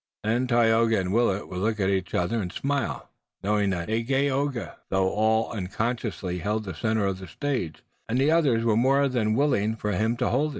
[0.23, 3.09] Then Tayoga and Willet would look at each other and smile,
[3.43, 8.65] knowing that Dagaeoga, though all unconsciously, held the center of the stage, and the others
[8.65, 10.49] were more than willing for him to hold it.